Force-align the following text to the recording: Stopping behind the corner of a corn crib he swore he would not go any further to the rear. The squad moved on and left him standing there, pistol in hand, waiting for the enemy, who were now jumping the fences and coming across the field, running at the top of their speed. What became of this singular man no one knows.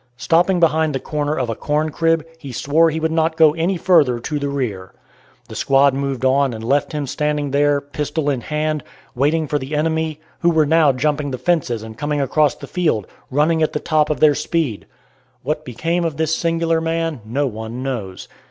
Stopping 0.17 0.59
behind 0.59 0.95
the 0.95 0.99
corner 0.99 1.37
of 1.37 1.47
a 1.47 1.53
corn 1.53 1.91
crib 1.91 2.25
he 2.39 2.51
swore 2.51 2.89
he 2.89 2.99
would 2.99 3.11
not 3.11 3.37
go 3.37 3.53
any 3.53 3.77
further 3.77 4.17
to 4.19 4.39
the 4.39 4.49
rear. 4.49 4.95
The 5.47 5.53
squad 5.53 5.93
moved 5.93 6.25
on 6.25 6.55
and 6.55 6.63
left 6.63 6.91
him 6.91 7.05
standing 7.05 7.51
there, 7.51 7.79
pistol 7.79 8.27
in 8.27 8.41
hand, 8.41 8.83
waiting 9.13 9.47
for 9.47 9.59
the 9.59 9.75
enemy, 9.75 10.19
who 10.39 10.49
were 10.49 10.65
now 10.65 10.91
jumping 10.91 11.29
the 11.29 11.37
fences 11.37 11.83
and 11.83 11.99
coming 11.99 12.19
across 12.19 12.55
the 12.55 12.65
field, 12.65 13.05
running 13.29 13.61
at 13.61 13.73
the 13.73 13.79
top 13.79 14.09
of 14.09 14.19
their 14.21 14.33
speed. 14.33 14.87
What 15.43 15.63
became 15.65 16.03
of 16.03 16.17
this 16.17 16.33
singular 16.33 16.81
man 16.81 17.21
no 17.23 17.45
one 17.45 17.83
knows. 17.83 18.27